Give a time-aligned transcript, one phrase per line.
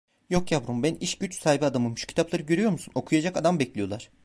[0.29, 4.11] Yook yavrum, ben iş güç sahibi adamım, şu kitapları görüyor musun, okuyacak adam bekliyorlar.